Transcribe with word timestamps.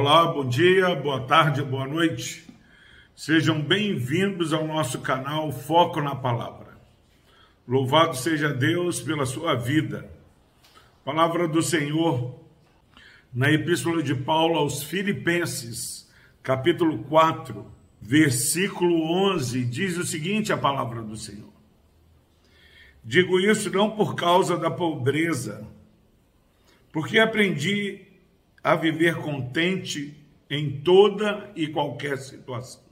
Olá, 0.00 0.28
bom 0.28 0.48
dia, 0.48 0.94
boa 0.94 1.22
tarde, 1.22 1.60
boa 1.60 1.84
noite. 1.84 2.46
Sejam 3.16 3.60
bem-vindos 3.60 4.52
ao 4.52 4.64
nosso 4.64 5.00
canal 5.00 5.50
Foco 5.50 6.00
na 6.00 6.14
Palavra. 6.14 6.78
Louvado 7.66 8.16
seja 8.16 8.48
Deus 8.48 9.00
pela 9.00 9.26
sua 9.26 9.56
vida. 9.56 10.08
Palavra 11.04 11.48
do 11.48 11.60
Senhor 11.60 12.38
na 13.34 13.50
Epístola 13.50 14.00
de 14.00 14.14
Paulo 14.14 14.56
aos 14.56 14.84
Filipenses, 14.84 16.08
capítulo 16.44 16.98
4, 16.98 17.66
versículo 18.00 19.02
11, 19.32 19.64
diz 19.64 19.98
o 19.98 20.04
seguinte: 20.04 20.52
a 20.52 20.56
palavra 20.56 21.02
do 21.02 21.16
Senhor. 21.16 21.52
Digo 23.02 23.40
isso 23.40 23.68
não 23.68 23.90
por 23.90 24.14
causa 24.14 24.56
da 24.56 24.70
pobreza, 24.70 25.66
porque 26.92 27.18
aprendi 27.18 28.06
a 28.68 28.76
viver 28.76 29.16
contente 29.16 30.14
em 30.50 30.82
toda 30.82 31.50
e 31.56 31.68
qualquer 31.68 32.18
situação. 32.18 32.82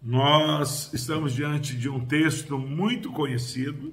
Nós 0.00 0.94
estamos 0.94 1.32
diante 1.32 1.76
de 1.76 1.88
um 1.88 2.06
texto 2.06 2.56
muito 2.56 3.10
conhecido, 3.10 3.92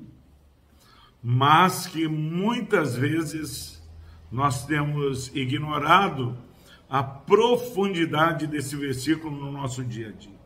mas 1.24 1.88
que 1.88 2.08
muitas 2.08 2.96
vezes 2.96 3.84
nós 4.32 4.68
temos 4.68 5.36
ignorado 5.36 6.38
a 6.88 7.02
profundidade 7.02 8.46
desse 8.46 8.76
versículo 8.76 9.36
no 9.36 9.52
nosso 9.52 9.84
dia 9.84 10.10
a 10.10 10.12
dia. 10.12 10.40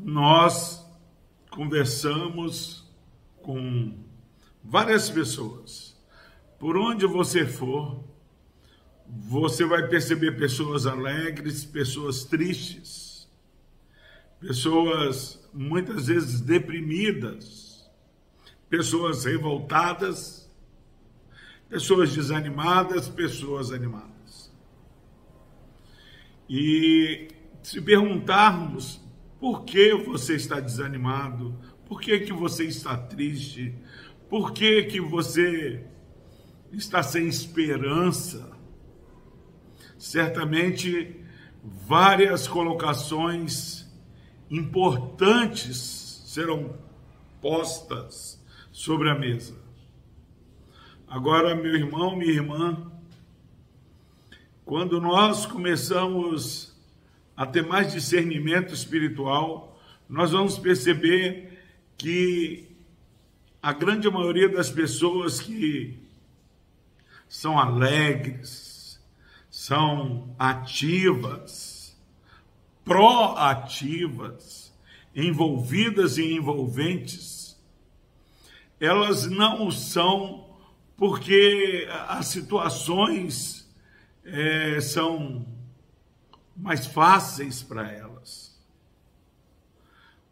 Nós 0.00 0.86
conversamos 1.50 2.88
com 3.42 3.98
várias 4.62 5.10
pessoas 5.10 5.89
por 6.60 6.76
onde 6.76 7.06
você 7.06 7.46
for, 7.46 8.04
você 9.08 9.64
vai 9.64 9.88
perceber 9.88 10.36
pessoas 10.36 10.86
alegres, 10.86 11.64
pessoas 11.64 12.24
tristes, 12.24 13.26
pessoas 14.38 15.48
muitas 15.54 16.08
vezes 16.08 16.42
deprimidas, 16.42 17.90
pessoas 18.68 19.24
revoltadas, 19.24 20.48
pessoas 21.66 22.14
desanimadas, 22.14 23.08
pessoas 23.08 23.72
animadas. 23.72 24.52
E 26.46 27.28
se 27.62 27.80
perguntarmos 27.80 29.00
por 29.40 29.64
que 29.64 29.94
você 29.94 30.34
está 30.34 30.60
desanimado, 30.60 31.58
por 31.86 32.02
que, 32.02 32.20
que 32.20 32.34
você 32.34 32.66
está 32.66 32.98
triste, 32.98 33.74
por 34.28 34.52
que, 34.52 34.82
que 34.84 35.00
você 35.00 35.86
está 36.72 37.02
sem 37.02 37.26
esperança. 37.26 38.50
Certamente, 39.98 41.16
várias 41.62 42.48
colocações 42.48 43.86
importantes 44.50 46.22
serão 46.26 46.76
postas 47.40 48.42
sobre 48.72 49.10
a 49.10 49.14
mesa. 49.14 49.58
Agora, 51.06 51.54
meu 51.54 51.74
irmão, 51.74 52.16
minha 52.16 52.32
irmã, 52.32 52.90
quando 54.64 55.00
nós 55.00 55.44
começamos 55.44 56.72
a 57.36 57.44
ter 57.44 57.66
mais 57.66 57.92
discernimento 57.92 58.72
espiritual, 58.72 59.80
nós 60.08 60.30
vamos 60.30 60.58
perceber 60.58 61.58
que 61.98 62.68
a 63.62 63.72
grande 63.72 64.08
maioria 64.08 64.48
das 64.48 64.70
pessoas 64.70 65.40
que 65.40 65.98
são 67.30 67.60
alegres, 67.60 69.00
são 69.48 70.34
ativas, 70.36 71.96
proativas, 72.84 74.74
envolvidas 75.14 76.18
e 76.18 76.32
envolventes, 76.34 77.56
elas 78.80 79.30
não 79.30 79.70
são 79.70 80.58
porque 80.96 81.86
as 82.08 82.26
situações 82.26 83.72
é, 84.24 84.80
são 84.80 85.46
mais 86.56 86.84
fáceis 86.84 87.62
para 87.62 87.88
elas. 87.92 88.58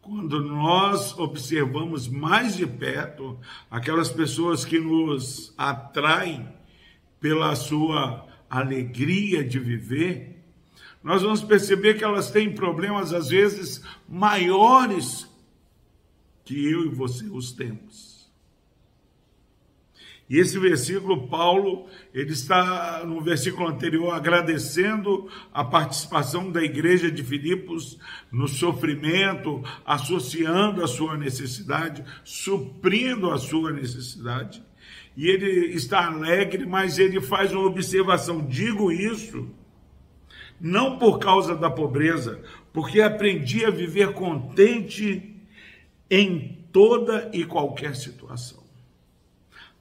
Quando 0.01 0.43
nós 0.43 1.17
observamos 1.17 2.09
mais 2.09 2.57
de 2.57 2.67
perto 2.67 3.39
aquelas 3.71 4.09
pessoas 4.09 4.65
que 4.65 4.79
nos 4.79 5.53
atraem 5.57 6.59
pela 7.19 7.55
sua 7.55 8.27
alegria 8.49 9.43
de 9.43 9.59
viver, 9.59 10.39
nós 11.03 11.21
vamos 11.21 11.41
perceber 11.41 11.93
que 11.95 12.03
elas 12.03 12.29
têm 12.29 12.53
problemas, 12.53 13.13
às 13.13 13.29
vezes, 13.29 13.81
maiores 14.07 15.29
que 16.43 16.69
eu 16.69 16.85
e 16.85 16.89
você 16.89 17.25
os 17.25 17.51
temos. 17.53 18.09
E 20.29 20.37
esse 20.37 20.59
versículo, 20.59 21.27
Paulo, 21.27 21.87
ele 22.13 22.33
está 22.33 23.03
no 23.03 23.19
versículo 23.19 23.67
anterior 23.67 24.13
agradecendo 24.13 25.27
a 25.51 25.63
participação 25.63 26.51
da 26.51 26.61
igreja 26.61 27.09
de 27.09 27.23
Filipos 27.23 27.97
no 28.31 28.47
sofrimento, 28.47 29.63
associando 29.83 30.83
a 30.83 30.87
sua 30.87 31.17
necessidade, 31.17 32.03
suprindo 32.23 33.31
a 33.31 33.39
sua 33.39 33.71
necessidade 33.71 34.63
e 35.15 35.27
ele 35.27 35.73
está 35.73 36.07
alegre, 36.07 36.65
mas 36.65 36.97
ele 36.97 37.19
faz 37.21 37.51
uma 37.51 37.65
observação: 37.65 38.45
digo 38.45 38.91
isso 38.91 39.49
não 40.59 40.97
por 40.99 41.19
causa 41.19 41.55
da 41.55 41.69
pobreza, 41.69 42.41
porque 42.73 43.01
aprendi 43.01 43.63
a 43.63 43.69
viver 43.69 44.13
contente 44.13 45.35
em 46.09 46.57
toda 46.71 47.29
e 47.33 47.45
qualquer 47.45 47.95
situação. 47.95 48.63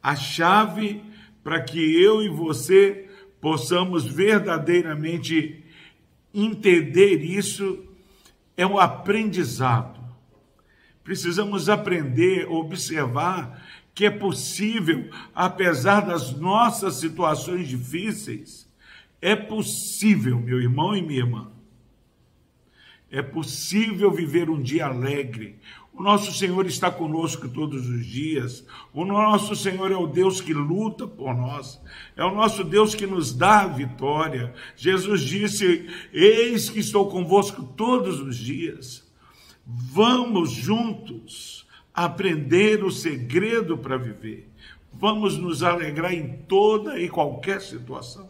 A 0.03 0.15
chave 0.15 1.03
para 1.43 1.61
que 1.61 2.01
eu 2.01 2.23
e 2.23 2.29
você 2.29 3.09
possamos 3.41 4.07
verdadeiramente 4.07 5.65
entender 6.33 7.23
isso 7.25 7.85
é 8.57 8.67
o 8.67 8.79
aprendizado. 8.79 9.99
Precisamos 11.03 11.69
aprender, 11.69 12.47
observar 12.51 13.67
que 13.99 14.07
é 14.07 14.11
possível, 14.11 15.11
apesar 15.35 16.03
das 16.03 16.31
nossas 16.31 16.95
situações 17.01 17.67
difíceis, 17.67 18.71
é 19.21 19.35
possível, 19.35 20.39
meu 20.39 20.61
irmão 20.61 20.95
e 20.95 21.03
minha 21.03 21.19
irmã, 21.19 21.51
é 23.11 23.21
possível 23.21 24.13
viver 24.13 24.49
um 24.49 24.63
dia 24.63 24.87
alegre. 24.87 25.59
O 25.93 26.01
nosso 26.01 26.33
Senhor 26.33 26.65
está 26.67 26.93
conosco 26.93 27.49
todos 27.49 27.89
os 27.89 28.07
dias. 28.07 28.65
O 28.95 29.05
nosso 29.05 29.57
Senhor 29.57 29.91
é 29.91 29.97
o 29.97 30.07
Deus 30.07 30.41
que 30.41 30.55
luta 30.55 31.05
por 31.05 31.35
nós. 31.35 31.81
É 32.15 32.23
o 32.23 32.33
nosso 32.33 32.63
Deus 32.63 32.95
que 32.95 33.05
nos 33.05 33.35
dá 33.35 33.63
a 33.63 33.67
vitória. 33.67 34.55
Jesus 34.77 35.23
disse: 35.23 35.89
Eis 36.13 36.71
que 36.71 36.79
estou 36.79 37.11
convosco 37.11 37.65
todos 37.65 38.21
os 38.21 38.37
dias. 38.37 39.13
Vamos 39.67 40.53
juntos 40.53 41.67
aprender 42.05 42.85
o 42.85 42.93
segredo 42.93 43.77
para 43.77 43.97
viver. 43.97 44.49
Vamos 44.93 45.37
nos 45.37 45.65
alegrar 45.65 46.15
em 46.15 46.29
toda 46.49 47.01
e 47.01 47.09
qualquer 47.09 47.61
situação. 47.61 48.29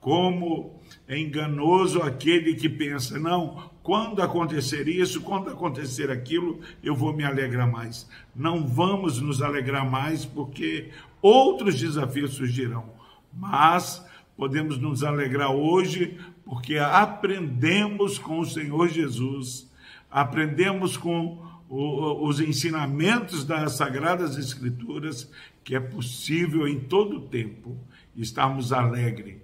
Como 0.00 0.80
é 1.06 1.16
enganoso 1.16 2.02
aquele 2.02 2.54
que 2.54 2.68
pensa, 2.68 3.16
não, 3.16 3.70
quando 3.80 4.20
acontecer 4.20 4.88
isso, 4.88 5.20
quando 5.20 5.50
acontecer 5.50 6.10
aquilo, 6.10 6.58
eu 6.82 6.96
vou 6.96 7.12
me 7.12 7.22
alegrar 7.22 7.70
mais. 7.70 8.10
Não 8.34 8.66
vamos 8.66 9.20
nos 9.20 9.40
alegrar 9.40 9.88
mais 9.88 10.24
porque 10.24 10.90
outros 11.22 11.78
desafios 11.78 12.34
surgirão, 12.34 12.90
mas 13.32 14.04
podemos 14.36 14.78
nos 14.78 15.04
alegrar 15.04 15.52
hoje 15.52 16.18
porque 16.44 16.76
aprendemos 16.76 18.18
com 18.18 18.40
o 18.40 18.44
Senhor 18.44 18.88
Jesus, 18.88 19.70
aprendemos 20.10 20.96
com 20.96 21.53
os 21.68 22.40
ensinamentos 22.40 23.44
das 23.44 23.72
Sagradas 23.72 24.36
Escrituras, 24.36 25.30
que 25.62 25.74
é 25.74 25.80
possível 25.80 26.68
em 26.68 26.80
todo 26.80 27.28
tempo 27.28 27.76
estarmos 28.16 28.72
alegres. 28.72 29.42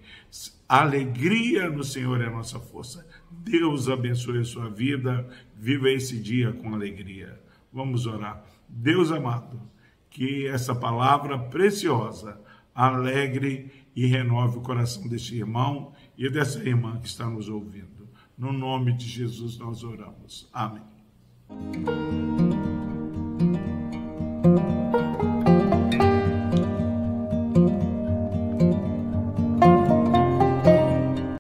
alegria 0.69 1.69
no 1.69 1.83
Senhor 1.83 2.21
é 2.21 2.27
a 2.27 2.31
nossa 2.31 2.61
força. 2.61 3.07
Deus 3.31 3.89
abençoe 3.89 4.39
a 4.39 4.45
sua 4.45 4.69
vida, 4.69 5.27
viva 5.57 5.91
esse 5.91 6.19
dia 6.19 6.53
com 6.53 6.75
alegria. 6.75 7.41
Vamos 7.73 8.07
orar. 8.07 8.45
Deus 8.69 9.11
amado, 9.11 9.61
que 10.09 10.47
essa 10.47 10.75
palavra 10.75 11.39
preciosa 11.39 12.41
alegre 12.75 13.71
e 13.95 14.07
renove 14.07 14.59
o 14.59 14.63
coração 14.63 15.09
deste 15.09 15.37
irmão 15.37 15.93
e 16.17 16.31
dessa 16.31 16.61
irmã 16.61 16.99
que 16.99 17.09
está 17.09 17.29
nos 17.29 17.49
ouvindo. 17.49 18.09
No 18.39 18.53
nome 18.53 18.93
de 18.93 19.07
Jesus 19.07 19.59
nós 19.59 19.83
oramos. 19.85 20.49
Amém. 20.53 20.83